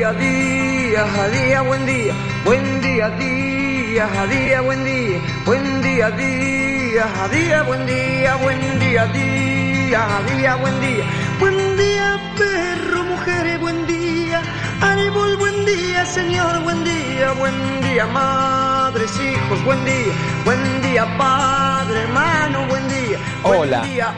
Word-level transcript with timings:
día, 0.00 0.12
día 0.14 1.04
a 1.04 1.28
día, 1.28 1.60
buen 1.60 1.84
día, 1.84 2.14
buen 2.46 2.80
día, 2.80 3.10
día 3.10 4.08
a 4.18 4.26
día, 4.26 4.60
buen 4.62 4.82
día, 4.82 5.20
buen 5.44 5.82
día, 5.82 6.10
día 6.10 7.04
a 7.22 7.28
día, 7.28 7.62
buen 7.64 7.84
día, 7.84 8.36
buen 8.36 8.78
día, 8.80 9.04
día 9.08 10.16
a 10.16 10.22
día, 10.22 10.56
buen 10.56 10.80
día, 10.80 11.04
buen 11.38 11.76
día, 11.76 12.18
perro, 12.38 13.04
mujer, 13.04 13.58
buen 13.58 13.86
día, 13.86 14.40
árbol, 14.80 15.36
buen 15.36 15.66
día, 15.66 16.06
señor, 16.06 16.62
buen 16.62 16.82
día, 16.82 17.32
buen 17.32 17.80
día, 17.82 18.06
madres, 18.06 19.12
hijos, 19.20 19.62
buen 19.64 19.84
día, 19.84 20.14
buen 20.46 20.80
día, 20.80 21.04
padre, 21.18 22.04
hermano, 22.04 22.66
buen 22.68 22.88
día, 22.88 23.18
Hola. 23.42 23.80
buen 23.80 23.90
día, 23.90 24.14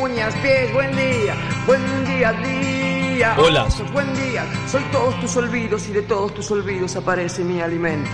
uñas, 0.00 0.34
pies, 0.36 0.72
buen 0.72 0.94
día, 0.94 1.34
buen 1.66 2.04
día, 2.04 2.32
día, 2.34 2.77
Hola. 3.20 3.66
buen 3.92 4.14
día, 4.14 4.46
soy 4.70 4.84
todos 4.92 5.18
tus 5.20 5.36
olvidos 5.36 5.88
y 5.88 5.92
de 5.92 6.02
todos 6.02 6.32
tus 6.34 6.48
olvidos 6.52 6.94
aparece 6.94 7.42
mi 7.42 7.60
alimento. 7.60 8.10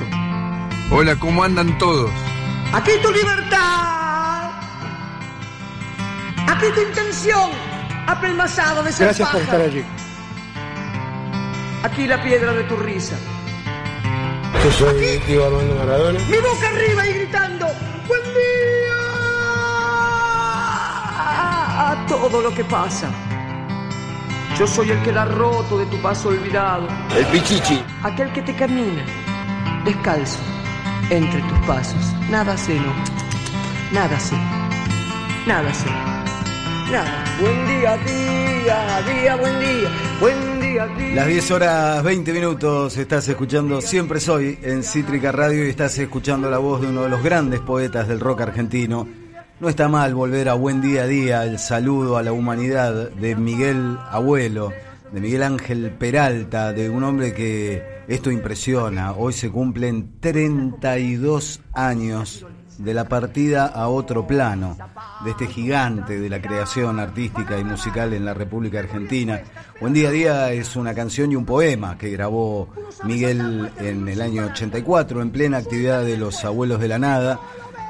Hola, 0.90 1.14
¿cómo 1.16 1.44
andan 1.44 1.76
todos? 1.76 2.10
Aquí 2.72 2.92
tu 3.02 3.12
libertad. 3.12 4.50
Aquí 6.48 6.66
tu 6.74 6.80
intención. 6.80 7.50
Apelmazado 8.06 8.82
de 8.82 8.92
ser 8.92 9.08
Gracias 9.08 9.28
por 9.28 9.42
estar 9.42 9.60
allí. 9.60 9.84
Aquí 11.82 12.06
la 12.06 12.22
piedra 12.22 12.54
de 12.54 12.64
tu 12.64 12.76
risa. 12.76 13.16
Yo 14.64 14.72
soy 14.72 15.18
Diego 15.26 15.44
Armando 15.44 15.74
Maradona. 15.74 16.18
Mi 16.30 16.38
boca 16.38 16.68
arriba 16.70 17.06
y 17.06 17.12
gritando. 17.12 17.66
¡Buen 18.08 18.22
día! 18.22 18.96
A 21.90 22.06
todo 22.08 22.40
lo 22.40 22.54
que 22.54 22.64
pasa. 22.64 23.10
Yo 24.58 24.68
soy 24.68 24.90
el 24.90 25.02
que 25.02 25.10
da 25.10 25.24
roto 25.24 25.78
de 25.78 25.86
tu 25.86 26.00
paso 26.00 26.28
olvidado. 26.28 26.86
El 27.16 27.26
pichichi. 27.26 27.82
Aquel 28.04 28.32
que 28.32 28.40
te 28.40 28.54
camina 28.54 29.04
descalzo 29.84 30.38
entre 31.10 31.42
tus 31.42 31.58
pasos. 31.66 32.14
Nada 32.30 32.56
sé, 32.56 32.76
no. 32.76 32.92
Nada 33.92 34.18
sé. 34.20 34.36
Nada 35.46 35.74
sé. 35.74 35.90
Nada. 36.90 37.24
Buen 37.40 37.66
día, 37.66 37.96
día, 37.96 39.02
día, 39.02 39.36
buen 39.36 39.58
día. 39.58 39.90
Buen 40.20 40.60
día, 40.60 40.86
día. 40.86 41.14
Las 41.16 41.26
10 41.26 41.50
horas 41.50 42.04
20 42.04 42.32
minutos 42.32 42.96
estás 42.96 43.26
escuchando 43.28 43.80
Siempre 43.80 44.20
Soy 44.20 44.58
en 44.62 44.84
Cítrica 44.84 45.32
Radio 45.32 45.66
y 45.66 45.70
estás 45.70 45.98
escuchando 45.98 46.48
la 46.48 46.58
voz 46.58 46.80
de 46.80 46.86
uno 46.86 47.02
de 47.02 47.08
los 47.08 47.24
grandes 47.24 47.58
poetas 47.58 48.06
del 48.06 48.20
rock 48.20 48.42
argentino. 48.42 49.23
No 49.60 49.68
está 49.68 49.88
mal 49.88 50.16
volver 50.16 50.48
a 50.48 50.54
Buen 50.54 50.82
Día 50.82 51.04
a 51.04 51.06
Día, 51.06 51.44
el 51.44 51.60
saludo 51.60 52.16
a 52.16 52.24
la 52.24 52.32
humanidad 52.32 53.10
de 53.10 53.36
Miguel 53.36 53.96
Abuelo, 54.10 54.72
de 55.12 55.20
Miguel 55.20 55.44
Ángel 55.44 55.92
Peralta, 55.92 56.72
de 56.72 56.90
un 56.90 57.04
hombre 57.04 57.32
que 57.32 57.80
esto 58.08 58.32
impresiona. 58.32 59.12
Hoy 59.12 59.32
se 59.32 59.52
cumplen 59.52 60.18
32 60.18 61.60
años 61.72 62.44
de 62.78 62.94
la 62.94 63.08
partida 63.08 63.66
a 63.66 63.86
otro 63.86 64.26
plano, 64.26 64.76
de 65.24 65.30
este 65.30 65.46
gigante 65.46 66.18
de 66.18 66.28
la 66.28 66.42
creación 66.42 66.98
artística 66.98 67.56
y 67.56 67.62
musical 67.62 68.12
en 68.12 68.24
la 68.24 68.34
República 68.34 68.80
Argentina. 68.80 69.40
Buen 69.80 69.92
Día 69.92 70.08
a 70.08 70.12
Día 70.12 70.52
es 70.52 70.74
una 70.74 70.94
canción 70.94 71.30
y 71.30 71.36
un 71.36 71.46
poema 71.46 71.96
que 71.96 72.10
grabó 72.10 72.70
Miguel 73.04 73.70
en 73.78 74.08
el 74.08 74.20
año 74.20 74.46
84, 74.46 75.22
en 75.22 75.30
plena 75.30 75.58
actividad 75.58 76.02
de 76.02 76.16
los 76.16 76.44
Abuelos 76.44 76.80
de 76.80 76.88
la 76.88 76.98
Nada, 76.98 77.38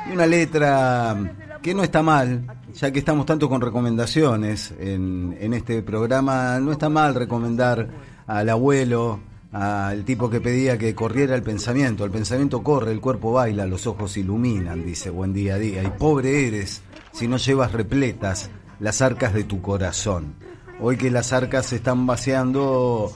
y 0.07 0.12
una 0.12 0.27
letra 0.27 1.17
que 1.65 1.75
no 1.75 1.83
está 1.83 2.03
mal, 2.03 2.45
ya 2.75 2.91
que 2.91 2.98
estamos 2.98 3.25
tanto 3.25 3.48
con 3.48 3.62
recomendaciones 3.62 4.75
en, 4.79 5.34
en 5.41 5.55
este 5.55 5.83
programa, 5.83 6.61
no 6.61 6.73
está 6.73 6.91
mal 6.91 7.15
recomendar 7.15 7.89
al 8.27 8.51
abuelo, 8.51 9.20
al 9.51 10.05
tipo 10.05 10.29
que 10.29 10.42
pedía 10.42 10.77
que 10.77 10.95
corriera 10.95 11.35
el 11.35 11.42
pensamiento. 11.42 12.05
El 12.05 12.11
pensamiento 12.11 12.62
corre, 12.62 12.92
el 12.92 13.01
cuerpo 13.01 13.33
baila, 13.33 13.65
los 13.65 13.87
ojos 13.87 14.15
iluminan, 14.19 14.85
dice 14.85 15.09
buen 15.09 15.33
día 15.33 15.55
a 15.55 15.59
día. 15.59 15.83
Y 15.83 15.89
pobre 15.98 16.47
eres 16.47 16.83
si 17.13 17.29
no 17.29 17.39
llevas 17.39 17.73
repletas 17.73 18.51
las 18.79 19.01
arcas 19.01 19.33
de 19.33 19.45
tu 19.45 19.63
corazón. 19.63 20.35
Hoy 20.83 20.98
que 20.98 21.11
las 21.11 21.33
arcas 21.33 21.64
se 21.64 21.77
están 21.77 22.07
vaciando 22.07 23.11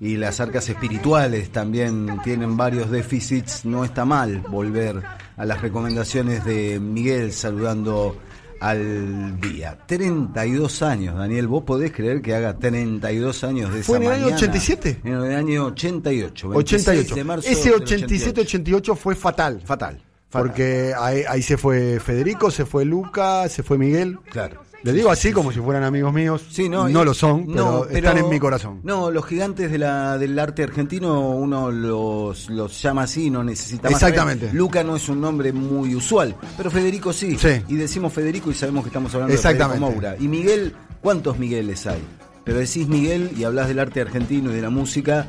y 0.00 0.16
las 0.16 0.40
arcas 0.40 0.68
espirituales 0.68 1.50
también 1.50 2.18
tienen 2.24 2.56
varios 2.56 2.90
déficits, 2.90 3.64
no 3.64 3.84
está 3.84 4.04
mal 4.04 4.40
volver 4.48 5.02
a 5.36 5.44
las 5.44 5.60
recomendaciones 5.60 6.44
de 6.44 6.80
Miguel 6.80 7.32
saludando 7.32 8.16
al 8.60 9.40
día. 9.40 9.78
32 9.86 10.82
años, 10.82 11.16
Daniel, 11.16 11.46
¿vos 11.48 11.64
podés 11.64 11.92
creer 11.92 12.22
que 12.22 12.34
haga 12.34 12.58
32 12.58 13.44
años 13.44 13.74
de 13.74 13.82
¿Fue 13.82 13.98
esa 13.98 14.04
en 14.04 14.10
el 14.10 14.12
año 14.12 14.24
mañana? 14.24 14.36
87? 14.36 15.00
En 15.04 15.12
el 15.12 15.34
año 15.34 15.66
88. 15.66 16.48
26 16.48 16.88
88. 16.88 17.14
de 17.14 17.24
marzo 17.24 17.48
Ese 17.48 17.70
del 17.70 17.84
87-88 17.84 18.96
fue 18.96 19.14
fatal. 19.14 19.60
Fatal. 19.64 20.00
fatal. 20.28 20.48
Porque 20.48 20.92
ahí, 20.98 21.22
ahí 21.28 21.42
se 21.42 21.56
fue 21.56 22.00
Federico, 22.00 22.50
se 22.50 22.64
fue 22.64 22.84
Luca, 22.84 23.48
se 23.48 23.62
fue 23.62 23.78
Miguel. 23.78 24.18
Claro. 24.30 24.62
Le 24.84 24.92
digo 24.92 25.10
así 25.10 25.32
como 25.32 25.50
si 25.50 25.60
fueran 25.60 25.82
amigos 25.82 26.12
míos. 26.12 26.44
Sí, 26.50 26.68
no, 26.68 26.88
no 26.88 27.02
y- 27.02 27.04
lo 27.06 27.14
son, 27.14 27.46
no, 27.48 27.84
pero, 27.88 27.96
están 27.96 28.18
en 28.18 28.28
mi 28.28 28.38
corazón. 28.38 28.80
No, 28.82 29.10
los 29.10 29.24
gigantes 29.24 29.70
de 29.70 29.78
la, 29.78 30.18
del 30.18 30.38
arte 30.38 30.62
argentino 30.62 31.30
uno 31.30 31.70
los, 31.70 32.50
los 32.50 32.82
llama 32.82 33.04
así, 33.04 33.30
no 33.30 33.42
necesita 33.42 33.88
más. 33.88 34.02
Exactamente. 34.02 34.50
Luca 34.52 34.84
no 34.84 34.94
es 34.94 35.08
un 35.08 35.22
nombre 35.22 35.54
muy 35.54 35.94
usual, 35.94 36.36
pero 36.58 36.70
Federico 36.70 37.14
sí. 37.14 37.38
Sí. 37.38 37.62
Y 37.68 37.76
decimos 37.76 38.12
Federico 38.12 38.50
y 38.50 38.54
sabemos 38.54 38.84
que 38.84 38.88
estamos 38.88 39.14
hablando 39.14 39.34
de 39.34 39.40
Federico 39.40 39.76
Moura. 39.76 40.16
Y 40.20 40.28
Miguel, 40.28 40.74
¿cuántos 41.00 41.38
Migueles 41.38 41.86
hay? 41.86 42.02
Pero 42.44 42.58
decís 42.58 42.86
Miguel 42.86 43.30
y 43.38 43.44
hablas 43.44 43.68
del 43.68 43.78
arte 43.78 44.02
argentino 44.02 44.50
y 44.52 44.54
de 44.54 44.60
la 44.60 44.68
música 44.68 45.28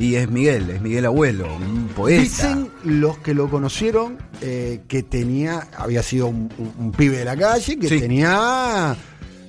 y 0.00 0.14
es 0.16 0.28
Miguel, 0.30 0.70
es 0.70 0.80
Miguel 0.80 1.06
Abuelo, 1.06 1.46
un 1.54 1.86
poeta. 1.94 2.22
Dicen 2.22 2.68
los 2.84 3.18
que 3.18 3.34
lo 3.34 3.48
conocieron 3.50 4.16
eh, 4.40 4.80
que 4.88 5.02
tenía, 5.04 5.68
había 5.76 6.02
sido 6.02 6.26
un, 6.26 6.50
un- 6.58 6.72
un 6.78 6.90
pibe 6.92 7.18
de 7.18 7.24
la 7.26 7.36
calle, 7.36 7.78
que 7.78 7.88
Sí. 7.88 8.00
tenía, 8.00 8.96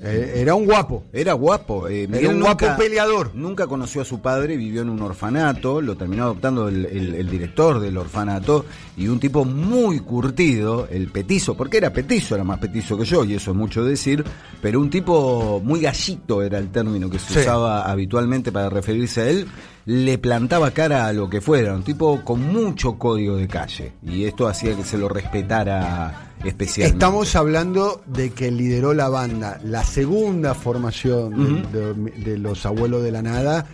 eh, 0.03 0.33
era 0.37 0.55
un 0.55 0.65
guapo. 0.65 1.03
Era 1.13 1.33
guapo. 1.33 1.87
eh, 1.87 2.07
Era 2.11 2.29
un 2.29 2.39
guapo 2.41 2.65
peleador. 2.77 3.35
Nunca 3.35 3.67
conoció 3.67 4.01
a 4.01 4.05
su 4.05 4.19
padre, 4.21 4.57
vivió 4.57 4.81
en 4.81 4.89
un 4.89 5.01
orfanato, 5.01 5.79
lo 5.81 5.95
terminó 5.95 6.23
adoptando 6.23 6.67
el, 6.67 6.85
el- 6.87 7.15
el 7.15 7.29
director 7.29 7.79
del 7.79 7.97
orfanato 7.97 8.65
y 8.97 9.07
un 9.07 9.19
tipo 9.19 9.45
muy 9.45 9.99
curtido, 9.99 10.87
el 10.89 11.07
petizo, 11.11 11.55
porque 11.55 11.77
era 11.77 11.91
petizo, 11.93 12.35
era 12.35 12.43
más 12.43 12.59
petizo 12.59 12.97
que 12.97 13.05
yo 13.05 13.23
y 13.25 13.35
eso 13.35 13.51
es 13.51 13.57
mucho 13.57 13.83
decir, 13.85 14.23
pero 14.61 14.79
un 14.79 14.89
tipo 14.89 15.61
muy 15.63 15.81
gallito 15.81 16.41
era 16.41 16.57
el 16.57 16.69
término 16.69 17.09
que 17.09 17.19
se 17.19 17.33
Sí. 17.33 17.39
usaba 17.39 17.83
habitualmente 17.89 18.51
para 18.51 18.69
referirse 18.69 19.21
a 19.21 19.29
él. 19.29 19.47
Le 19.85 20.19
plantaba 20.19 20.69
cara 20.71 21.07
a 21.07 21.13
lo 21.13 21.27
que 21.29 21.41
fuera, 21.41 21.73
un 21.73 21.83
tipo 21.83 22.21
con 22.23 22.39
mucho 22.41 22.99
código 22.99 23.35
de 23.35 23.47
calle 23.47 23.93
y 24.03 24.25
esto 24.25 24.47
hacía 24.47 24.75
que 24.75 24.83
se 24.83 24.97
lo 24.97 25.09
respetara 25.09 26.30
especialmente. 26.43 26.95
Estamos 26.97 27.35
hablando 27.35 28.01
de 28.07 28.31
que 28.31 28.51
lideró 28.51 28.93
la 28.93 29.09
banda, 29.09 29.59
la 29.63 29.83
segunda 29.83 30.53
formación 30.53 31.63
de, 31.71 31.93
de- 31.93 32.11
de 32.31 32.37
los 32.37 32.65
abuelos 32.65 33.03
de 33.03 33.11
la 33.11 33.21
nada, 33.21 33.65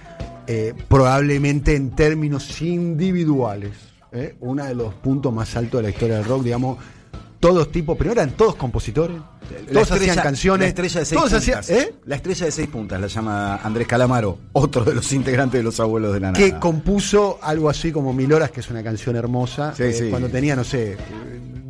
eh, 0.48 0.74
probablemente 0.88 1.76
en 1.76 1.92
términos 1.92 2.62
individuales, 2.62 3.72
¿eh? 4.12 4.36
uno 4.40 4.66
de 4.66 4.76
los 4.76 4.94
puntos 4.96 5.34
más 5.34 5.56
altos 5.56 5.80
de 5.80 5.84
la 5.84 5.90
historia 5.90 6.16
del 6.18 6.26
rock, 6.26 6.44
digamos, 6.44 6.78
todos 7.40 7.72
tipos, 7.72 7.96
primero 7.98 8.20
eran 8.20 8.32
todos 8.36 8.56
compositores, 8.56 9.16
La 9.18 9.74
todos 9.74 9.92
estrella- 9.92 10.12
hacían 10.14 10.24
canciones, 10.24 10.66
La 10.66 10.70
estrella 10.70 11.00
de 11.02 11.06
seis 11.06 11.20
todos 11.22 11.34
hacían, 11.34 11.60
puntas. 11.60 11.78
¿eh? 11.84 11.94
La 12.06 12.16
estrella 12.16 12.46
de 12.48 12.52
seis 12.52 12.68
puntas 12.68 13.00
la 13.00 13.08
llama 13.08 13.56
Andrés 13.58 13.86
Calamaro, 13.88 14.40
otro 14.54 14.84
de 14.84 14.96
los 14.96 15.14
integrantes 15.14 15.60
de 15.60 15.64
los 15.64 15.80
abuelos 15.80 16.14
de 16.14 16.20
la 16.20 16.32
nada. 16.32 16.44
que 16.44 16.58
compuso 16.58 17.38
algo 17.44 17.70
así 17.70 17.92
como 17.92 18.12
Mil 18.12 18.34
Horas, 18.34 18.50
que 18.50 18.62
es 18.62 18.70
una 18.72 18.82
canción 18.84 19.16
hermosa, 19.16 19.74
Sí, 19.76 19.84
eh, 19.84 19.94
sí. 19.94 20.10
cuando 20.10 20.30
tenía, 20.30 20.56
no 20.56 20.64
sé, 20.64 20.98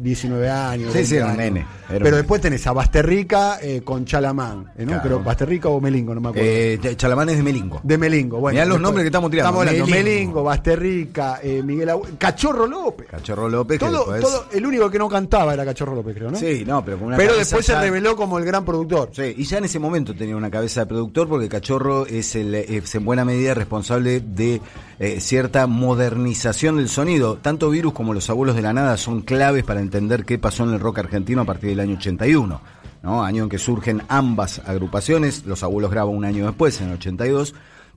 19 0.07 0.49
años. 0.49 0.93
Sí, 0.93 1.05
sí, 1.05 1.15
20 1.15 1.17
era 1.17 1.25
un 1.31 1.37
nene, 1.37 1.59
era 1.59 1.67
un 1.69 1.87
Pero 1.87 2.03
nene. 2.05 2.17
después 2.17 2.41
tenés 2.41 2.65
a 2.67 2.73
Basterrica 2.73 3.59
eh, 3.61 3.81
con 3.83 4.05
Chalamán, 4.05 4.71
eh, 4.77 4.83
¿no? 4.85 4.87
Claro. 4.93 5.01
Creo, 5.03 5.23
Basterrica 5.23 5.69
o 5.69 5.79
Melingo, 5.81 6.15
no 6.15 6.21
me 6.21 6.29
acuerdo. 6.29 6.47
Eh, 6.49 6.79
Chalamán 6.95 7.29
es 7.29 7.37
de 7.37 7.43
Melingo. 7.43 7.79
de 7.83 7.97
Melingo, 7.97 8.39
bueno. 8.39 8.55
Mirá 8.55 8.65
los 8.65 8.75
después- 8.75 8.81
nombres 8.83 9.03
que 9.03 9.07
estamos 9.07 9.31
tirando. 9.31 9.49
Estamos 9.49 9.67
hablando 9.67 9.85
Melingo. 9.87 10.09
Melingo, 10.09 10.43
Basterrica, 10.43 11.39
eh, 11.43 11.61
Miguel 11.63 11.89
Abue- 11.89 12.17
Cachorro 12.17 12.67
López. 12.67 13.07
Cachorro 13.09 13.49
López, 13.49 13.79
que 13.79 13.85
Todo, 13.85 14.11
después... 14.11 14.21
todo, 14.21 14.45
el 14.53 14.65
único 14.65 14.89
que 14.89 14.97
no 14.99 15.09
cantaba 15.09 15.53
era 15.53 15.65
Cachorro 15.65 15.95
López, 15.95 16.15
creo, 16.15 16.31
¿no? 16.31 16.37
Sí, 16.37 16.63
no, 16.65 16.83
pero 16.83 16.97
con 16.97 17.07
una 17.07 17.17
Pero 17.17 17.35
después 17.37 17.65
se 17.65 17.79
reveló 17.79 18.15
como 18.15 18.37
el 18.37 18.45
gran 18.45 18.63
productor. 18.65 19.09
Sí, 19.13 19.33
y 19.37 19.43
ya 19.45 19.57
en 19.57 19.65
ese 19.65 19.79
momento 19.79 20.15
tenía 20.15 20.35
una 20.35 20.49
cabeza 20.51 20.81
de 20.81 20.85
productor 20.87 21.27
porque 21.27 21.49
Cachorro 21.49 22.05
es, 22.05 22.35
el, 22.35 22.55
es 22.55 22.95
en 22.95 23.05
buena 23.05 23.25
medida 23.25 23.53
responsable 23.53 24.19
de 24.21 24.61
eh, 24.99 25.19
cierta 25.19 25.67
modernización 25.67 26.77
del 26.77 26.89
sonido. 26.89 27.37
Tanto 27.37 27.69
Virus 27.69 27.93
como 27.93 28.13
Los 28.13 28.29
Abuelos 28.29 28.55
de 28.55 28.61
la 28.61 28.73
Nada 28.73 28.97
son 28.97 29.21
claves 29.21 29.63
para 29.63 29.81
entender 29.81 30.25
qué 30.25 30.37
pasó 30.39 30.63
en 30.63 30.73
el 30.73 30.79
rock 30.79 30.99
argentino 30.99 31.41
a 31.41 31.45
partir 31.45 31.69
del 31.69 31.79
año 31.81 31.95
81, 31.97 32.61
¿no? 33.03 33.23
año 33.23 33.43
en 33.43 33.49
que 33.49 33.59
surgen 33.59 34.01
ambas 34.07 34.59
agrupaciones. 34.65 35.45
Los 35.45 35.63
Abuelos 35.63 35.91
graban 35.91 36.15
un 36.15 36.25
año 36.25 36.45
después, 36.47 36.81
en 36.81 36.87
el 36.89 36.93
82. 36.95 37.53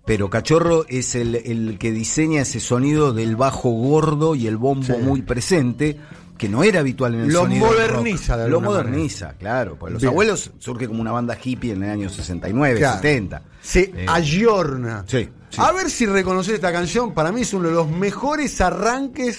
Pero 0.07 0.31
Cachorro 0.31 0.87
es 0.89 1.15
el, 1.15 1.37
el 1.37 1.79
que 1.79 1.93
diseña 1.93 2.43
ese 2.43 2.59
sonido 2.59 3.13
del 3.13 3.37
bajo 3.37 3.71
gordo 3.71 4.35
y 4.35 4.47
el 4.47 4.57
bombo 4.57 4.87
Sí. 4.87 5.03
muy 5.03 5.23
presente 5.23 5.99
que 6.41 6.49
no 6.49 6.63
era 6.65 6.81
habitual 6.81 7.15
en 7.17 7.21
el 7.21 7.29
Lo 7.29 7.43
sonido 7.43 7.67
moderniza 7.67 8.35
rock. 8.37 8.45
de 8.45 8.49
Lo 8.51 8.61
moderniza, 8.63 9.35
claro. 9.39 9.77
Pues 9.79 9.93
los 9.93 10.01
Bien. 10.01 10.11
abuelos 10.11 10.51
surge 10.59 10.89
como 10.89 11.03
una 11.03 11.13
banda 11.13 11.37
hippie 11.43 11.73
en 11.75 11.83
el 11.83 11.91
año 11.91 12.09
69, 12.09 12.79
Claro. 12.79 12.97
70. 12.97 13.43
Se 13.61 13.81
Eh, 13.95 14.07
ayorna. 14.09 15.05
sí, 15.07 15.29
sí. 15.51 15.59
A 15.61 15.71
ver 15.73 15.91
si 15.91 16.07
reconocer 16.07 16.55
esta 16.55 16.73
canción. 16.73 17.13
Para 17.13 17.31
mí 17.31 17.43
es 17.43 17.53
uno 17.53 17.69
de 17.69 17.75
los 17.75 17.91
mejores 17.91 18.59
arranques 18.63 19.39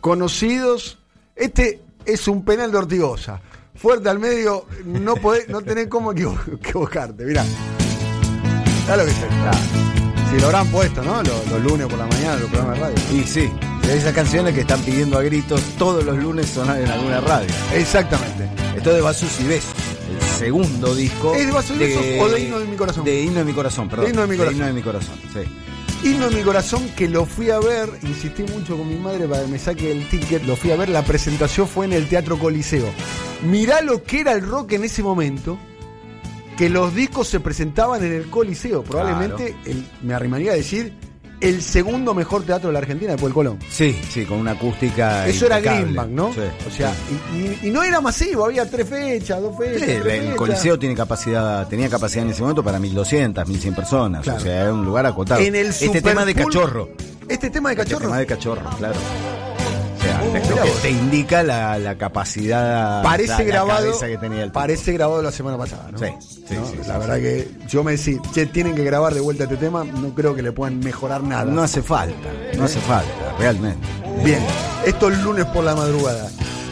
conocidos. 0.00 0.98
Este 1.36 1.80
es 2.04 2.26
un 2.26 2.44
penal 2.44 2.72
de 2.72 2.78
Ortigosa. 2.78 3.40
Fuerte 3.76 4.08
al 4.08 4.18
medio, 4.18 4.66
no 4.84 5.14
podés, 5.14 5.48
no 5.48 5.62
tenés 5.62 5.86
cómo 5.86 6.12
equivo- 6.12 6.36
equivocarte. 6.60 7.24
Mirá. 7.24 7.44
Ya 8.88 8.96
lo 8.96 9.04
que 9.04 9.10
es. 9.12 9.16
Si 10.30 10.40
lo 10.40 10.46
habrán 10.46 10.66
puesto, 10.68 11.02
¿no? 11.04 11.22
Los, 11.22 11.48
los 11.50 11.62
lunes 11.62 11.86
por 11.86 11.98
la 11.98 12.06
mañana, 12.06 12.36
los 12.36 12.50
programas 12.50 12.78
de 12.78 12.84
radio. 12.84 12.96
Y 13.16 13.22
sí, 13.24 13.48
de 13.92 13.98
esas 13.98 14.12
canciones 14.14 14.54
que 14.54 14.60
están 14.60 14.80
pidiendo 14.82 15.18
a 15.18 15.22
gritos 15.22 15.60
todos 15.78 16.04
los 16.04 16.16
lunes 16.18 16.46
sonar 16.48 16.80
en 16.80 16.88
alguna 16.88 17.20
radio. 17.20 17.48
Exactamente. 17.74 18.48
Esto 18.76 18.92
de 18.92 19.00
Vasos 19.00 19.30
y 19.40 19.44
Besos, 19.44 19.72
el 20.10 20.38
segundo 20.38 20.94
disco. 20.94 21.34
¿Es 21.34 21.46
de 21.46 21.52
Vasos 21.52 21.76
y 21.76 21.78
Besos 21.80 22.02
o 22.20 22.28
de 22.28 22.40
Himno 22.40 22.58
de 22.60 22.66
mi 22.66 22.76
corazón? 22.76 23.04
De 23.04 23.22
Himno 23.22 23.38
de 23.40 23.44
mi 23.44 23.52
corazón, 23.52 23.88
perdón. 23.88 24.04
De 24.04 24.10
Himno 24.10 24.22
de 24.22 24.28
mi 24.28 24.36
corazón. 24.36 24.54
Himno 24.56 24.66
de 24.66 24.72
mi 24.74 24.82
corazón, 24.82 25.14
sí. 25.32 26.08
Himno 26.08 26.28
de 26.30 26.36
mi 26.36 26.42
corazón 26.42 26.88
que 26.96 27.08
lo 27.08 27.24
fui 27.26 27.50
a 27.50 27.58
ver, 27.58 27.88
insistí 28.02 28.42
mucho 28.44 28.76
con 28.76 28.88
mi 28.88 28.96
madre 28.96 29.26
para 29.26 29.42
que 29.42 29.48
me 29.48 29.58
saque 29.58 29.90
el 29.90 30.08
ticket, 30.08 30.44
lo 30.44 30.54
fui 30.54 30.70
a 30.70 30.76
ver, 30.76 30.90
la 30.90 31.02
presentación 31.02 31.66
fue 31.66 31.86
en 31.86 31.92
el 31.94 32.08
Teatro 32.08 32.38
Coliseo. 32.38 32.86
Mirá 33.42 33.80
lo 33.82 34.02
que 34.04 34.20
era 34.20 34.32
el 34.32 34.42
rock 34.42 34.72
en 34.72 34.84
ese 34.84 35.02
momento, 35.02 35.58
que 36.56 36.68
los 36.68 36.94
discos 36.94 37.26
se 37.26 37.40
presentaban 37.40 38.04
en 38.04 38.12
el 38.12 38.30
Coliseo, 38.30 38.84
probablemente, 38.84 39.56
el- 39.64 39.84
me 40.02 40.14
arrimaría 40.14 40.52
a 40.52 40.54
decir, 40.54 40.92
el 41.40 41.62
segundo 41.62 42.14
mejor 42.14 42.42
teatro 42.44 42.68
de 42.68 42.72
la 42.72 42.78
Argentina 42.80 43.12
después 43.12 43.28
del 43.30 43.34
Colón. 43.34 43.58
Sí, 43.70 43.98
sí, 44.10 44.24
con 44.24 44.38
una 44.38 44.52
acústica. 44.52 45.26
Eso 45.26 45.46
era. 45.46 45.60
Greenbank, 45.60 46.10
¿no? 46.10 46.32
Sí, 46.32 46.40
o 46.66 46.70
sea, 46.70 46.92
y, 47.34 47.36
y- 47.38 47.68
y 47.68 47.70
no 47.70 47.82
era 47.82 48.00
masivo, 48.00 48.44
había 48.44 48.68
tres 48.68 48.88
fechas, 48.88 49.40
dos 49.40 49.54
Sí, 49.58 49.64
fechas. 49.64 49.88
el, 49.88 50.02
tres 50.02 50.14
el 50.14 50.20
fechas. 50.22 50.36
Coliseo 50.36 50.78
tiene 50.78 50.94
capacidad, 50.94 51.66
tenía 51.68 51.88
capacidad 51.88 52.24
en 52.24 52.30
ese 52.32 52.42
momento 52.42 52.62
para 52.62 52.78
1200, 52.78 53.46
1100 53.46 53.74
personas. 53.74 54.22
Claro. 54.22 54.38
O 54.38 54.42
sea, 54.42 54.60
era 54.62 54.72
un 54.72 54.84
lugar 54.84 55.06
acotado. 55.06 55.40
En 55.40 55.54
el 55.54 55.66
este 55.68 56.00
tema 56.02 56.24
de 56.24 56.34
cachorro. 56.34 56.88
Este 57.28 57.50
tema 57.50 57.68
de 57.70 57.74
Este 57.74 57.84
cachorro. 57.84 58.06
tema 58.06 58.18
de 58.18 58.26
cachorro, 58.26 58.70
claro. 58.78 58.94
Lo 60.32 60.62
que 60.62 60.70
te 60.82 60.90
indica 60.90 61.42
la, 61.42 61.78
la 61.78 61.96
capacidad. 61.96 63.02
Parece 63.02 63.28
la- 63.32 63.38
la 63.38 63.44
grabado. 63.44 63.98
que 63.98 64.18
tenía 64.18 64.42
el 64.44 64.52
parece 64.52 64.92
grabado 64.92 65.22
la 65.22 65.32
semana 65.32 65.56
pasada, 65.58 65.90
¿no? 65.92 65.98
Sí, 65.98 66.06
sí, 66.20 66.54
¿No? 66.54 66.66
sí, 66.66 66.76
La 66.86 66.94
sí, 66.94 67.00
verdad 67.00 67.16
sí. 67.16 67.22
que 67.22 67.48
yo 67.68 67.84
me 67.84 67.92
decía, 67.92 68.18
che, 68.32 68.46
tienen 68.46 68.74
que 68.74 68.84
grabar 68.84 69.14
de 69.14 69.20
vuelta 69.20 69.44
este 69.44 69.56
tema, 69.56 69.84
no 69.84 70.14
creo 70.14 70.34
que 70.34 70.42
le 70.42 70.52
puedan 70.52 70.80
mejorar 70.80 71.22
nada. 71.22 71.44
No 71.44 71.62
hace 71.62 71.82
falta, 71.82 72.16
no 72.56 72.64
hace 72.64 72.80
falta, 72.80 73.10
realmente. 73.38 73.86
Bien, 74.24 74.40
esto 74.86 75.08
el 75.08 75.20
lunes 75.22 75.44
por 75.46 75.64
la 75.64 75.74
madrugada. 75.74 76.28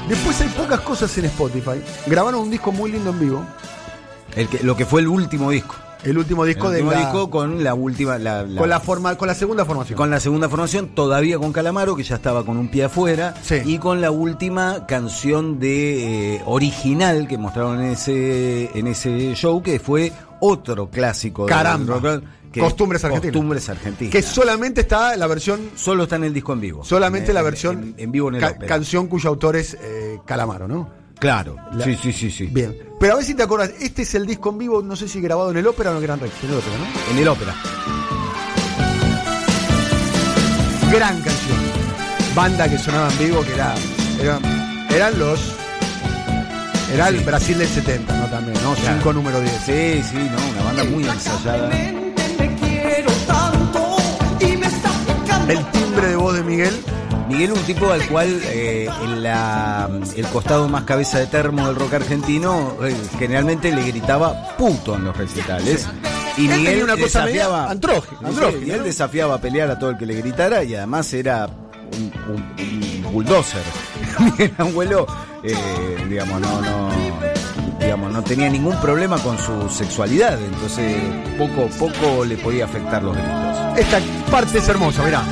Después 0.08 0.40
hay 0.40 0.48
pocas 0.48 0.80
cosas 0.80 1.16
en 1.18 1.24
Spotify. 1.26 1.80
Grabaron 2.06 2.40
un 2.40 2.50
disco 2.50 2.70
muy 2.72 2.92
lindo 2.92 3.10
en 3.10 3.18
vivo. 3.20 3.44
El 4.36 4.48
que, 4.48 4.62
lo 4.62 4.76
que 4.76 4.84
fue 4.86 5.00
el 5.00 5.08
último 5.08 5.50
disco. 5.50 5.74
El 6.04 6.18
último 6.18 6.44
disco 6.44 6.68
el 6.68 6.74
de 6.74 6.82
último 6.82 6.92
la, 6.92 6.98
disco 7.00 7.30
con 7.30 7.64
la 7.64 7.74
última. 7.74 8.18
la- 8.18 8.42
la- 8.44 8.60
con 8.60 8.68
la 8.68 8.78
forma, 8.80 9.16
con 9.16 9.26
la 9.28 9.34
segunda 9.34 9.64
formación. 9.64 9.96
con 9.96 10.10
la 10.10 10.20
segunda 10.20 10.48
formación, 10.48 10.88
todavía 10.94 11.38
con 11.38 11.52
Calamaro, 11.52 11.96
que 11.96 12.02
ya 12.04 12.16
estaba 12.16 12.44
con 12.44 12.56
un 12.58 12.68
pie 12.68 12.84
afuera, 12.84 13.34
Sí. 13.42 13.56
y 13.64 13.78
con 13.78 14.00
la 14.00 14.10
última 14.10 14.86
canción 14.86 15.58
de 15.58 16.36
eh, 16.36 16.42
original 16.46 17.26
que 17.26 17.38
mostraron 17.38 17.80
en 17.80 17.92
ese, 17.92 18.70
en 18.78 18.86
ese 18.86 19.34
show, 19.34 19.62
que 19.62 19.80
fue 19.80 20.12
otro 20.40 20.90
clásico 20.90 21.46
Caramba. 21.46 21.98
roll, 21.98 22.22
que- 22.52 22.60
Costumbres 22.60 23.02
Argentinas. 23.04 23.32
Costumbres 23.32 23.68
Argentinas. 23.68 24.12
que 24.12 24.22
solamente 24.22 24.82
está 24.82 25.16
la 25.16 25.26
versión, 25.26 25.60
Solo 25.74 26.04
está 26.04 26.16
en 26.16 26.24
el 26.24 26.32
disco 26.34 26.52
en 26.52 26.60
vivo. 26.60 26.84
solamente 26.84 27.30
En- 27.30 27.34
la 27.34 27.42
versión 27.42 27.82
En, 27.82 27.94
en 27.98 28.12
vivo 28.12 28.28
en 28.28 28.36
el 28.36 28.40
ca- 28.42 28.50
ópera. 28.50 28.66
canción 28.66 29.08
cuyo 29.08 29.28
autor 29.30 29.56
es 29.56 29.76
eh, 29.80 30.18
Calamaro, 30.24 30.68
¿no? 30.68 31.05
Claro, 31.18 31.56
La- 31.72 31.84
sí, 31.84 31.96
sí, 32.00 32.12
sí, 32.12 32.30
sí. 32.30 32.46
Bien. 32.46 32.76
Pero 33.00 33.14
a 33.14 33.16
ver 33.16 33.24
si 33.24 33.34
te 33.34 33.42
acuerdas, 33.42 33.70
este 33.80 34.02
es 34.02 34.14
el 34.14 34.26
disco 34.26 34.50
en 34.50 34.58
vivo, 34.58 34.82
no 34.82 34.96
sé 34.96 35.08
si 35.08 35.20
grabado 35.20 35.50
en 35.50 35.56
el 35.56 35.66
ópera 35.66 35.90
o 35.90 35.92
en 35.94 35.98
el 35.98 36.02
Gran 36.02 36.20
Rex, 36.20 36.32
en 36.44 36.50
el 36.50 36.56
ópera, 36.56 36.76
¿no? 36.78 37.12
En 37.12 37.18
el 37.18 37.28
ópera. 37.28 37.54
gran 40.92 41.20
canción. 41.20 41.58
Banda 42.34 42.68
que 42.68 42.78
sonaba 42.78 43.10
en 43.10 43.18
vivo, 43.18 43.42
que 43.42 43.54
era, 43.54 43.74
era- 44.20 44.38
eran 44.94 45.18
los. 45.18 45.40
Era 46.92 47.08
el. 47.08 47.20
Brasil 47.20 47.58
del 47.58 47.66
70, 47.68 48.16
¿no? 48.16 48.26
También, 48.26 48.54
¿no? 48.62 48.74
Claro. 48.74 48.96
5 48.98 49.12
número 49.12 49.40
10. 49.40 49.52
Sí, 49.66 50.02
sí, 50.10 50.16
no, 50.30 50.50
una 50.52 50.62
banda 50.64 50.84
muy 50.84 51.04
ensayada. 51.04 51.68
Me 51.68 52.56
quiero 52.60 53.10
tanto 53.26 53.96
y 54.40 54.56
me 54.56 54.66
está 54.66 54.90
picando. 55.06 55.52
El 55.52 55.64
timbre 55.72 56.06
de 56.08 56.16
voz 56.16 56.34
de 56.34 56.42
Miguel. 56.44 56.74
Miguel, 57.36 57.52
un 57.52 57.62
tipo 57.64 57.90
al 57.92 58.06
cual 58.08 58.40
eh, 58.44 58.88
en 59.02 59.22
la- 59.22 59.88
el 60.16 60.26
costado 60.28 60.68
más 60.68 60.84
cabeza 60.84 61.18
de 61.18 61.26
termo 61.26 61.66
del 61.66 61.76
rock 61.76 61.94
argentino 61.94 62.76
eh, 62.82 62.94
generalmente 63.18 63.70
le 63.72 63.82
gritaba 63.86 64.56
puto 64.56 64.94
en 64.94 65.04
los 65.04 65.16
recitales. 65.16 65.86
Y 66.38 66.46
Él 66.48 66.50
Miguel 66.56 66.64
tenía 66.66 66.84
una 66.84 66.92
cosa 66.96 67.20
desafiaba, 67.26 67.68
él 68.72 68.78
¿no? 68.78 68.84
desafiaba 68.84 69.34
a 69.34 69.40
pelear 69.40 69.70
a 69.70 69.78
todo 69.78 69.90
el 69.90 69.98
que 69.98 70.06
le 70.06 70.14
gritara 70.14 70.64
y 70.64 70.74
además 70.74 71.12
era 71.12 71.46
un, 71.46 72.12
un- 72.34 73.02
un 73.06 73.12
bulldozer. 73.12 73.62
Miguel 74.18 74.52
Abuelo, 74.58 75.06
eh, 75.42 75.54
digamos, 76.08 76.40
no, 76.40 76.60
no, 76.62 76.88
digamos, 77.80 78.12
no 78.12 78.22
tenía 78.22 78.48
ningún 78.50 78.76
problema 78.80 79.18
con 79.18 79.38
su 79.38 79.68
sexualidad, 79.70 80.38
entonces 80.42 80.94
poco, 81.38 81.68
poco 81.78 82.24
le 82.24 82.36
podía 82.38 82.64
afectar 82.64 83.02
los 83.02 83.14
gritos. 83.14 83.78
Esta 83.78 83.98
parte 84.30 84.58
es 84.58 84.68
hermosa, 84.68 85.02
mirá. 85.04 85.22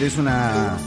La 0.00 0.52
hora. 0.54 0.78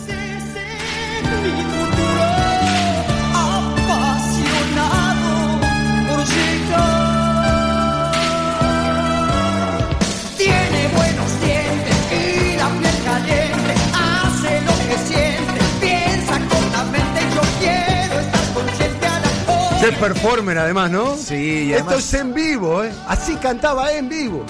Es 19.81 19.97
performer 19.97 20.57
además, 20.59 20.91
¿no? 20.91 21.17
Sí, 21.17 21.35
y 21.69 21.73
Esto 21.73 21.85
además- 21.89 22.05
es 22.05 22.13
en 22.13 22.33
vivo, 22.33 22.83
¿eh? 22.83 22.91
Así 23.07 23.35
cantaba 23.35 23.91
en 23.91 24.07
vivo. 24.09 24.45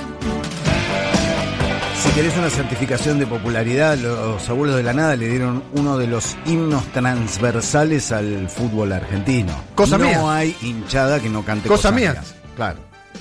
Si 2.13 2.15
querés 2.15 2.37
una 2.37 2.49
certificación 2.49 3.19
de 3.19 3.25
popularidad, 3.25 3.97
los 3.97 4.47
abuelos 4.49 4.75
de 4.75 4.83
la 4.83 4.91
nada 4.93 5.15
le 5.15 5.29
dieron 5.29 5.63
uno 5.73 5.97
de 5.97 6.07
los 6.07 6.35
himnos 6.45 6.85
transversales 6.91 8.11
al 8.11 8.49
fútbol 8.49 8.91
argentino. 8.91 9.53
Cosa 9.75 9.97
no 9.97 10.05
mía. 10.05 10.21
hay 10.29 10.55
hinchada 10.61 11.19
que 11.21 11.29
no 11.29 11.43
cante 11.45 11.69
Cosa 11.69 11.89
cosas 11.89 11.93
mía. 11.93 12.11
mías. 12.11 12.35
Claro. 12.55 12.79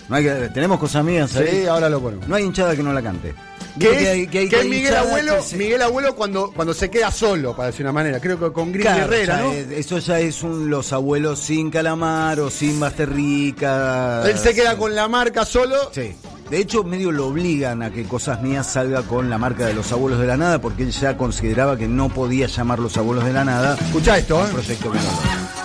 No 0.08 0.16
hay 0.16 0.24
que- 0.24 0.50
tenemos 0.52 0.80
cosas 0.80 1.04
mías 1.04 1.34
ahí. 1.36 1.46
Sí, 1.62 1.66
ahora 1.66 1.88
lo 1.88 2.00
ponemos. 2.00 2.26
No 2.26 2.34
hay 2.34 2.42
hinchada 2.44 2.74
que 2.74 2.82
no 2.82 2.92
la 2.92 3.00
cante. 3.00 3.32
Que 3.78 3.88
hay- 3.96 4.06
hay- 4.06 4.26
que 4.48 4.56
hay 4.56 4.68
Miguel 4.68 4.96
Abuelo, 4.96 5.36
que 5.36 5.42
se- 5.42 5.56
Miguel 5.56 5.80
Abuelo 5.82 6.16
cuando, 6.16 6.50
cuando 6.52 6.74
se 6.74 6.90
queda 6.90 7.12
solo, 7.12 7.54
para 7.54 7.68
decir 7.68 7.86
una 7.86 7.92
manera. 7.92 8.18
Creo 8.18 8.40
que 8.40 8.52
con 8.52 8.72
Gris 8.72 8.84
Claro, 8.86 9.04
Herrera, 9.04 9.36
ya 9.36 9.42
¿no? 9.44 9.52
es- 9.52 9.70
eso 9.70 9.98
ya 10.00 10.18
es 10.18 10.42
un 10.42 10.68
los 10.68 10.92
abuelos 10.92 11.38
sin 11.38 11.70
calamaro, 11.70 12.50
sin 12.50 12.80
basterrica. 12.80 14.28
Él 14.28 14.36
se 14.36 14.52
queda 14.52 14.76
con 14.76 14.94
la 14.96 15.06
marca 15.06 15.44
solo. 15.46 15.76
Sí. 15.94 16.12
De 16.50 16.58
hecho, 16.58 16.82
medio 16.82 17.12
lo 17.12 17.28
obligan 17.28 17.80
a 17.82 17.92
que 17.92 18.04
Cosas 18.04 18.42
Mías 18.42 18.66
salga 18.66 19.02
con 19.02 19.30
la 19.30 19.38
marca 19.38 19.66
de 19.66 19.74
los 19.74 19.92
abuelos 19.92 20.18
de 20.18 20.26
la 20.26 20.36
nada, 20.36 20.60
porque 20.60 20.82
él 20.82 20.90
ya 20.90 21.16
consideraba 21.16 21.76
que 21.76 21.86
no 21.86 22.08
podía 22.08 22.48
llamar 22.48 22.80
los 22.80 22.96
abuelos 22.96 23.24
de 23.24 23.32
la 23.32 23.44
nada 23.44 23.76
Escucha 23.80 24.18
esto, 24.18 24.44
¿eh? 24.44 24.48
proyecto 24.50 24.90
que 24.90 24.98
no 24.98 25.59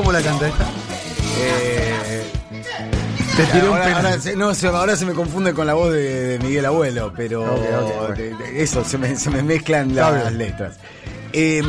cómo 0.00 0.12
la 0.12 0.22
canta 0.22 0.48
esta? 0.48 0.64
Eh, 1.38 2.22
Te 3.36 3.44
tiré 3.44 3.64
un 3.68 3.72
ahora, 3.74 3.84
penal. 3.84 4.06
ahora 4.06 4.20
se, 4.20 4.36
no, 4.36 4.54
se- 4.54 4.66
ahora 4.68 4.96
se 4.96 5.04
me 5.06 5.12
confunde 5.12 5.52
con 5.54 5.66
la 5.66 5.74
voz 5.74 5.92
de, 5.92 6.38
de 6.38 6.38
Miguel 6.38 6.64
Abuelo, 6.66 7.12
pero 7.16 7.42
Ok, 7.42 7.60
ok, 7.82 8.10
ok. 8.10 8.16
de- 8.16 8.34
de- 8.34 8.62
eso, 8.62 8.82
se 8.84 8.96
me, 8.98 9.14
se 9.16 9.28
me 9.30 9.42
mezclan 9.42 9.94
las 9.94 10.32
letras. 10.32 10.76
Eh, 11.32 11.62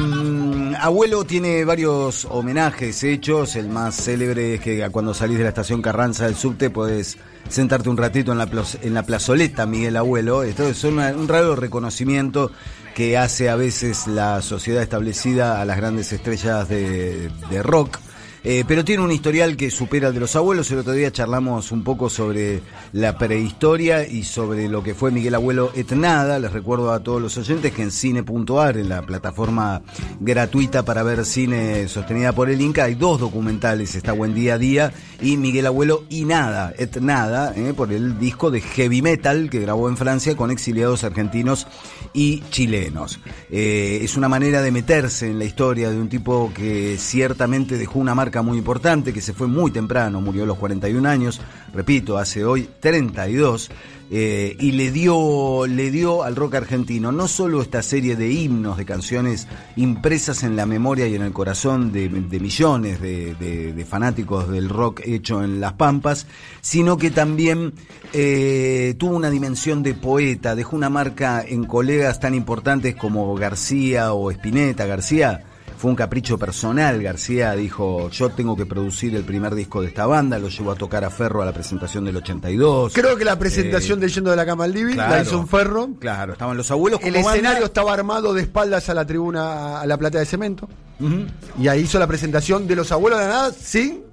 Abuelo 0.79 1.23
tiene 1.25 1.63
varios 1.65 2.25
homenajes 2.25 3.03
hechos. 3.03 3.55
El 3.55 3.69
más 3.69 3.95
célebre 3.95 4.55
es 4.55 4.61
que 4.61 4.89
cuando 4.89 5.13
salís 5.13 5.37
de 5.37 5.43
la 5.43 5.49
estación 5.49 5.81
Carranza 5.81 6.25
del 6.25 6.35
subte 6.35 6.69
podés 6.69 7.17
sentarte 7.49 7.89
un 7.89 7.97
ratito 7.97 8.31
en 8.31 8.37
la, 8.39 8.49
en 8.81 8.93
la 8.93 9.03
plazoleta 9.03 9.65
Miguel 9.65 9.97
Abuelo. 9.97 10.43
Esto 10.43 10.67
es 10.67 10.83
una- 10.83 11.09
un 11.09 11.27
raro 11.27 11.55
reconocimiento 11.55 12.51
que 12.95 13.17
hace 13.17 13.49
a 13.49 13.55
veces 13.55 14.07
la 14.07 14.41
sociedad 14.41 14.81
establecida 14.81 15.61
a 15.61 15.65
las 15.65 15.77
grandes 15.77 16.11
estrellas 16.11 16.67
de, 16.67 17.29
de 17.49 17.63
rock. 17.63 17.99
Eh, 18.43 18.63
pero 18.67 18.83
tiene 18.83 19.03
un 19.03 19.11
historial 19.11 19.55
que 19.55 19.69
supera 19.69 20.07
el 20.07 20.15
de 20.15 20.19
los 20.19 20.35
abuelos. 20.35 20.71
El 20.71 20.79
otro 20.79 20.93
día 20.93 21.11
charlamos 21.11 21.71
un 21.71 21.83
poco 21.83 22.09
sobre 22.09 22.61
la 22.91 23.15
prehistoria 23.15 24.07
y 24.07 24.23
sobre 24.23 24.67
lo 24.67 24.81
que 24.81 24.95
fue 24.95 25.11
Miguel 25.11 25.35
Abuelo 25.35 25.71
Etnada. 25.75 26.39
Les 26.39 26.51
recuerdo 26.51 26.91
a 26.91 27.01
todos 27.01 27.21
los 27.21 27.37
oyentes 27.37 27.71
que 27.71 27.83
en 27.83 27.91
cine.ar, 27.91 28.77
en 28.77 28.89
la 28.89 29.03
plataforma 29.03 29.83
gratuita 30.19 30.83
para 30.83 31.03
ver 31.03 31.23
cine 31.23 31.87
sostenida 31.87 32.33
por 32.33 32.49
el 32.49 32.61
Inca, 32.61 32.85
hay 32.85 32.95
dos 32.95 33.19
documentales. 33.19 33.93
Está 33.93 34.13
Buen 34.13 34.33
Día 34.33 34.55
a 34.55 34.57
Día 34.57 34.91
y 35.21 35.37
Miguel 35.37 35.67
Abuelo 35.67 36.05
y 36.09 36.25
Nada, 36.25 36.73
Etnada, 36.75 37.53
eh, 37.55 37.73
por 37.75 37.93
el 37.93 38.17
disco 38.17 38.49
de 38.49 38.61
heavy 38.61 39.03
metal 39.03 39.51
que 39.51 39.59
grabó 39.59 39.87
en 39.87 39.97
Francia 39.97 40.35
con 40.35 40.49
exiliados 40.49 41.03
argentinos 41.03 41.67
y 42.11 42.41
chilenos. 42.49 43.19
Eh, 43.51 43.99
es 44.01 44.17
una 44.17 44.29
manera 44.29 44.63
de 44.63 44.71
meterse 44.71 45.27
en 45.27 45.37
la 45.37 45.45
historia 45.45 45.91
de 45.91 45.99
un 45.99 46.09
tipo 46.09 46.51
que 46.55 46.97
ciertamente 46.97 47.77
dejó 47.77 47.99
una 47.99 48.15
marca 48.15 48.30
muy 48.41 48.57
importante, 48.57 49.11
que 49.11 49.19
se 49.19 49.33
fue 49.33 49.47
muy 49.47 49.71
temprano, 49.71 50.21
murió 50.21 50.43
a 50.43 50.45
los 50.45 50.57
41 50.57 51.09
años, 51.09 51.41
repito, 51.73 52.17
hace 52.17 52.45
hoy 52.45 52.69
32, 52.79 53.69
eh, 54.13 54.57
y 54.59 54.73
le 54.73 54.91
dio, 54.91 55.65
le 55.67 55.89
dio 55.89 56.23
al 56.23 56.35
rock 56.35 56.55
argentino 56.55 57.13
no 57.13 57.29
solo 57.29 57.61
esta 57.61 57.81
serie 57.81 58.17
de 58.17 58.29
himnos, 58.29 58.75
de 58.75 58.83
canciones 58.83 59.47
impresas 59.77 60.43
en 60.43 60.57
la 60.57 60.65
memoria 60.65 61.07
y 61.07 61.15
en 61.15 61.21
el 61.21 61.31
corazón 61.31 61.93
de, 61.93 62.09
millones 62.09 62.99
de, 62.99 63.85
fanáticos 63.89 64.49
del 64.49 64.67
rock 64.67 64.99
hecho 65.05 65.41
en 65.41 65.61
Las 65.61 65.73
Pampas, 65.73 66.27
sino 66.59 66.97
que 66.97 67.09
también 67.09 67.71
eh, 68.11 68.95
tuvo 68.97 69.15
una 69.15 69.29
dimensión 69.29 69.81
de 69.81 69.93
poeta, 69.93 70.55
dejó 70.55 70.75
una 70.75 70.89
marca 70.89 71.41
en 71.47 71.63
colegas 71.63 72.19
tan 72.19 72.35
importantes 72.35 72.95
como 72.95 73.33
García 73.35 74.11
o 74.11 74.29
Spinetta. 74.29 74.85
García 74.85 75.45
fue 75.81 75.89
un 75.89 75.95
capricho 75.95 76.37
personal. 76.37 77.01
García 77.01 77.53
dijo, 77.55 78.07
yo 78.11 78.29
tengo 78.29 78.55
que 78.55 78.67
producir 78.67 79.15
el 79.15 79.23
primer 79.23 79.55
disco 79.55 79.81
de 79.81 79.87
esta 79.87 80.05
banda, 80.05 80.37
lo 80.37 80.47
llevó 80.47 80.71
a 80.73 80.75
tocar 80.75 81.03
a 81.03 81.09
Ferro 81.09 81.41
a 81.41 81.45
la 81.45 81.53
presentación 81.53 82.05
del 82.05 82.17
82. 82.17 82.93
Creo 82.93 83.17
que 83.17 83.25
la 83.25 83.39
presentación 83.39 83.99
de 83.99 84.07
Yendo 84.07 84.29
de 84.29 84.35
la 84.35 84.45
Cama 84.45 84.65
al 84.65 84.73
Living 84.73 84.95
la 84.95 85.07
Claro. 85.07 85.23
hizo 85.23 85.39
un 85.39 85.47
ferro. 85.47 85.89
Claro, 85.99 86.33
estaban 86.33 86.55
los 86.55 86.69
abuelos 86.69 86.99
El 87.01 87.13
como 87.13 87.25
banda. 87.25 87.37
escenario 87.39 87.65
estaba 87.65 87.93
armado 87.93 88.31
de 88.35 88.43
espaldas 88.43 88.89
a 88.89 88.93
la 88.93 89.05
tribuna, 89.07 89.81
a 89.81 89.85
la 89.87 89.97
platea 89.97 90.19
de 90.19 90.25
cemento. 90.27 90.69
Y 91.59 91.67
ahí 91.67 91.81
hizo 91.81 91.97
la 91.97 92.05
presentación 92.05 92.67
de 92.67 92.75
los 92.75 92.91
abuelos 92.91 93.19
de 93.19 93.25
la 93.25 93.31
nada 93.31 93.51
sin. 93.51 94.03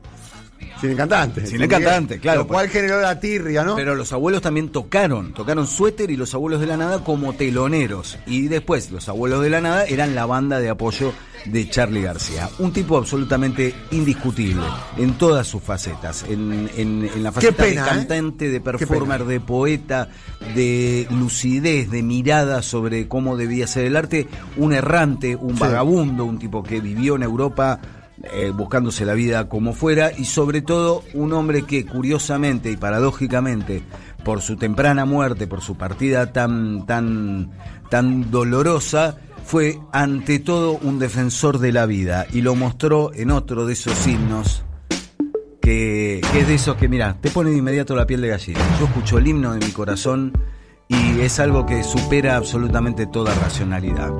Sin 0.81 0.91
el 0.91 0.97
cantante. 0.97 1.47
Sin 1.47 1.61
el 1.63 1.69
cantante, 1.69 2.19
claro. 2.21 2.41
Lo 2.43 2.47
cual 2.47 2.69
generó 2.69 3.01
la 3.01 3.19
tirria, 3.19 3.65
¿no? 3.65 3.75
Pero 3.77 3.95
los 3.95 4.13
abuelos 4.13 4.41
también 4.43 4.69
tocaron, 4.71 5.33
tocaron 5.35 5.67
Suéter 5.67 6.11
y 6.11 6.17
los 6.17 6.35
abuelos 6.35 6.61
de 6.61 6.67
la 6.67 6.77
nada 6.77 7.03
como 7.05 7.33
teloneros. 7.33 8.19
Y 8.27 8.49
después 8.49 8.91
los 8.91 9.09
abuelos 9.09 9.43
de 9.43 9.51
la 9.51 9.61
nada 9.61 9.85
eran 9.85 10.15
la 10.15 10.27
banda 10.27 10.61
de 10.61 10.69
apoyo 10.71 11.13
de 11.45 11.69
Charlie 11.71 12.03
García. 12.03 12.49
Un 12.59 12.73
tipo 12.73 12.97
absolutamente 12.97 13.75
indiscutible 13.93 14.63
en 14.97 15.15
todas 15.19 15.47
sus 15.47 15.63
facetas. 15.63 16.25
En, 16.29 16.69
en- 16.77 17.09
en 17.15 17.23
la 17.23 17.33
faceta 17.33 17.65
pena, 17.65 17.85
de 17.85 17.91
¿eh? 17.91 17.95
cantante, 17.95 18.49
de 18.51 18.61
performer, 18.61 19.25
de 19.25 19.41
poeta, 19.41 20.09
de 20.55 21.07
lucidez, 21.11 21.91
de 21.91 22.03
mirada 22.03 22.63
sobre 22.63 23.09
cómo 23.09 23.37
debía 23.37 23.67
ser 23.67 23.85
el 23.85 23.97
arte. 23.97 24.27
Un 24.57 24.73
errante, 24.73 25.37
un 25.37 25.55
Sí. 25.55 25.61
vagabundo, 25.61 26.25
un 26.25 26.39
tipo 26.39 26.63
que 26.63 26.81
vivió 26.81 27.17
en 27.17 27.23
Europa 27.23 27.81
eh, 28.25 28.53
buscándose 28.55 29.05
la 29.05 29.15
vida 29.15 29.49
como 29.49 29.73
fuera 29.73 30.13
y 30.17 30.25
sobre 30.25 30.63
todo 30.63 31.03
un 31.15 31.33
hombre 31.33 31.63
que 31.63 31.87
curiosamente 31.87 32.71
y 32.71 32.77
paradójicamente 32.77 33.83
por 34.25 34.41
su 34.41 34.57
temprana 34.57 35.05
muerte, 35.05 35.47
por 35.47 35.61
su 35.61 35.77
partida 35.77 36.33
tan 36.33 36.87
tan 36.87 37.51
tan 37.91 38.31
dolorosa, 38.31 39.17
fue 39.45 39.79
ante 39.93 40.39
todo 40.39 40.79
un 40.83 40.99
defensor 40.99 41.59
de 41.59 41.73
la 41.73 41.87
vida 41.87 42.27
y 42.33 42.43
lo 42.43 42.55
mostró 42.55 43.13
en 43.15 43.31
otro 43.31 43.67
de 43.67 43.73
esos 43.73 44.07
himnos 44.07 44.65
que, 45.69 46.21
es 46.21 46.49
de 46.49 46.55
esos 46.55 46.77
que, 46.77 46.89
mira, 46.89 47.19
te 47.21 47.31
pone 47.31 47.51
de 47.51 47.59
inmediato 47.59 47.95
la 47.95 48.07
piel 48.07 48.23
de 48.23 48.29
gallina. 48.29 48.61
Yo 48.79 48.87
escucho 48.87 49.19
el 49.19 49.27
himno 49.27 49.53
de 49.53 49.67
mi 49.67 49.71
corazón 49.71 50.33
y 50.89 51.21
es 51.21 51.39
algo 51.41 51.67
que 51.67 51.85
supera 51.85 52.37
absolutamente 52.37 53.07
toda 53.07 53.35
racionalidad. 53.35 54.11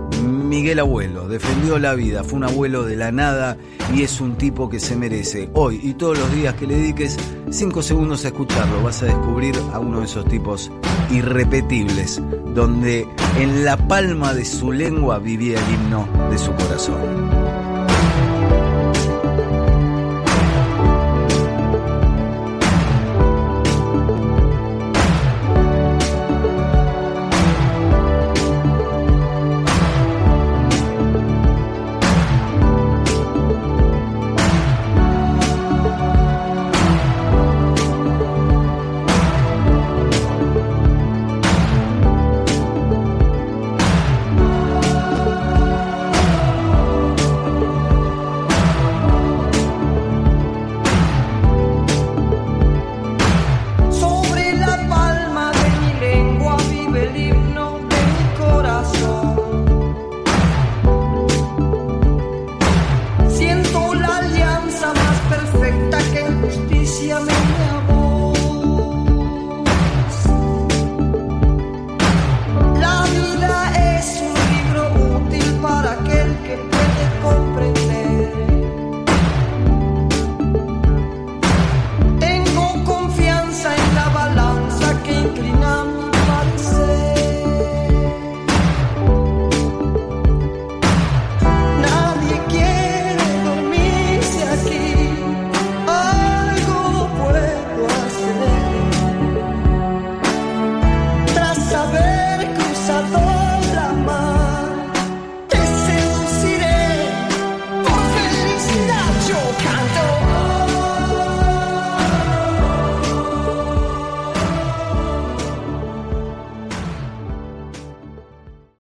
Miguel 0.49 0.79
Abuelo 0.79 1.29
defendió 1.29 1.79
la 1.79 1.95
vida, 1.95 2.25
fue 2.25 2.39
un 2.39 2.45
abuelo 2.45 2.85
de 2.85 2.97
la 2.97 3.13
nada 3.13 3.59
y 3.95 4.03
es 4.03 4.21
un 4.21 4.37
tipo 4.37 4.71
que 4.71 4.81
se 4.81 4.97
merece 4.97 5.51
hoy 5.53 5.79
y 5.83 5.93
todos 5.93 6.19
los 6.19 6.33
días 6.33 6.55
que 6.55 6.67
le 6.67 6.77
dediques 6.77 7.19
cinco 7.51 7.83
segundos 7.83 8.25
a 8.25 8.29
escucharlo, 8.29 8.83
vas 8.83 9.03
a 9.03 9.07
descubrir 9.07 9.55
a 9.75 9.79
uno 9.79 10.01
de 10.01 10.07
esos 10.07 10.25
tipos 10.27 10.71
irrepetibles, 11.11 12.23
donde 12.55 13.07
en 13.39 13.65
la 13.65 13.77
palma 13.77 14.33
de 14.33 14.47
su 14.47 14.73
lengua 14.73 15.19
vivía 15.19 15.59
el 15.59 15.75
himno 15.75 16.09
de 16.31 16.39
su 16.39 16.53
corazón. 16.53 17.58